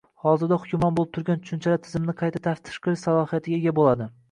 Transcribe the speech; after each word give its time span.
hozirda 0.21 0.55
hukmron 0.61 0.95
bo‘lib 0.99 1.11
turgan 1.17 1.43
tushunchalar 1.43 1.83
tizimini 1.85 2.17
qayta 2.23 2.43
taftish 2.49 2.83
qilish 2.89 3.05
salohiyatiga 3.09 3.63
ega 3.63 3.79
bo‘ladi. 3.85 4.13